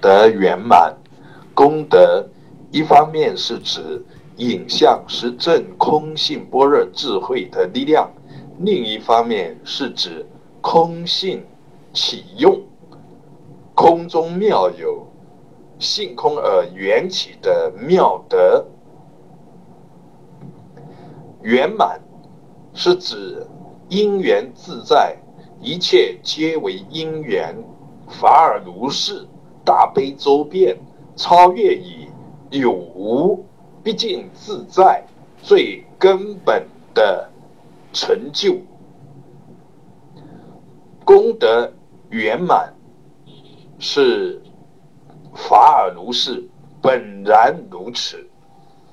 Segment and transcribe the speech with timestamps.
[0.00, 0.96] 德圆满。
[1.54, 2.26] 功德
[2.70, 4.02] 一方面是指
[4.36, 8.10] 影像实证空性般若智慧的力量，
[8.58, 10.26] 另一方面是指
[10.62, 11.44] 空性
[11.92, 12.62] 启用，
[13.74, 15.06] 空中妙有，
[15.78, 18.64] 性空而缘起的妙德。
[21.42, 22.00] 圆满
[22.72, 23.46] 是指
[23.88, 25.16] 因缘自在，
[25.60, 27.56] 一切皆为因缘，
[28.08, 29.26] 法尔如是，
[29.64, 30.78] 大悲周遍。
[31.16, 32.08] 超越以
[32.50, 33.44] 有无，
[33.82, 35.04] 毕竟自在
[35.42, 37.28] 最根本的
[37.92, 38.56] 成就，
[41.04, 41.74] 功德
[42.08, 42.74] 圆满
[43.78, 44.40] 是
[45.34, 46.48] 法尔如是，
[46.80, 48.26] 本然如此，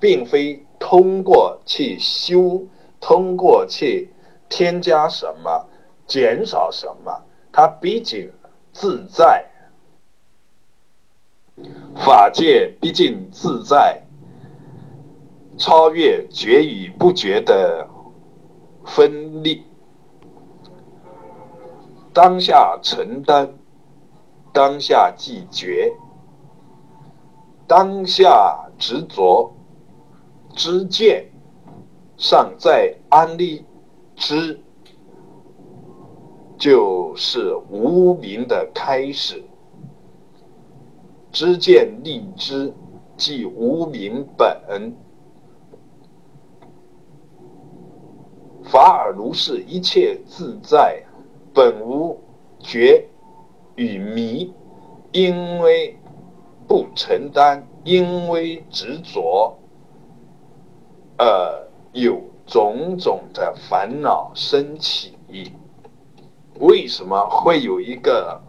[0.00, 2.66] 并非通过去修，
[3.00, 4.10] 通过去
[4.48, 5.68] 添加什么，
[6.06, 7.22] 减少什么，
[7.52, 8.32] 它毕竟
[8.72, 9.44] 自在。
[11.94, 14.02] 法界毕竟自在，
[15.56, 17.88] 超越觉与不觉的
[18.84, 19.64] 分立。
[22.12, 23.54] 当下承担，
[24.52, 25.92] 当下即觉，
[27.66, 29.54] 当下执着
[30.54, 31.30] 知见，
[32.16, 33.64] 尚在安立
[34.16, 34.60] 之，
[36.56, 39.42] 就是无名的开始。
[41.34, 42.72] 知见立知，
[43.16, 44.94] 即无明本。
[48.62, 51.02] 法尔如是，一切自在，
[51.52, 52.20] 本无
[52.60, 53.08] 觉
[53.74, 54.54] 与迷，
[55.10, 55.98] 因为
[56.68, 59.58] 不承担，因为执着，
[61.18, 65.16] 呃，有种种的烦恼升起。
[66.60, 68.40] 为什么会有一个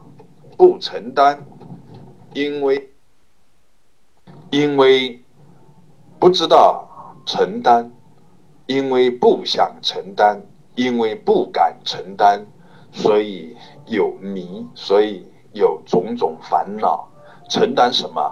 [0.56, 1.44] 不承担？
[2.36, 2.90] 因为，
[4.52, 5.24] 因为
[6.20, 6.86] 不知道
[7.26, 7.90] 承担，
[8.66, 10.46] 因为不想承担，
[10.76, 12.46] 因为不敢承担，
[12.92, 13.56] 所以
[13.86, 17.08] 有迷，所以有种种烦恼。
[17.50, 18.30] 承担什么？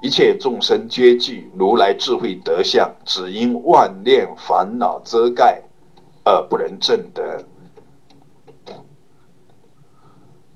[0.00, 5.62] 一切众生皆具如来智慧德相，只因万念烦恼遮盖
[6.24, 7.44] 而不能证得。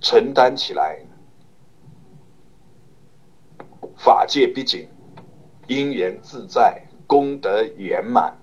[0.01, 0.99] 承担起来。
[3.97, 4.89] 法界毕竟
[5.67, 8.39] 因缘自在，功德圆满，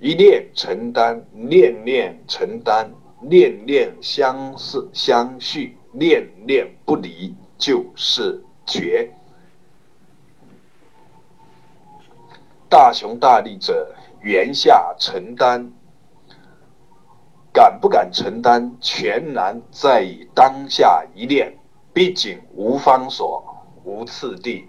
[0.00, 9.08] 一念承担，念念承担，念念相似相续，念念不离，就是觉。
[12.68, 15.72] 大雄大力者，缘下承担，
[17.52, 21.56] 敢不敢承担，全然在于当下一念。
[21.92, 23.44] 毕竟无方所，
[23.84, 24.64] 无次第。